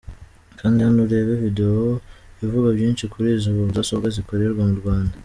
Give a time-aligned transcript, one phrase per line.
[0.57, 1.75] Kanda hano urebe video
[2.45, 5.15] ivuga byinshi kuri izo mudasobwa zikorerwa mu Rwanda.